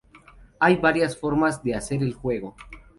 Hay 0.57 0.77
varias 0.77 1.15
formas 1.15 1.59
para 1.59 1.77
hacer 1.77 2.01
el 2.01 2.15
juego. 2.15 2.55